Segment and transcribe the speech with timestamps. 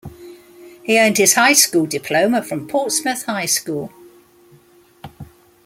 [0.81, 3.93] He earned his high school diploma from Portsmouth High School.